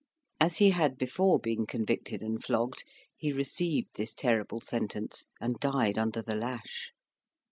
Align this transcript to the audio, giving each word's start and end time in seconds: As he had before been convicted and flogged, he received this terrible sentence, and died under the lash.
As 0.39 0.57
he 0.57 0.71
had 0.71 0.97
before 0.97 1.37
been 1.37 1.67
convicted 1.67 2.23
and 2.23 2.43
flogged, 2.43 2.83
he 3.15 3.31
received 3.31 3.89
this 3.97 4.15
terrible 4.15 4.59
sentence, 4.59 5.27
and 5.39 5.59
died 5.59 5.95
under 5.99 6.23
the 6.23 6.33
lash. 6.33 6.91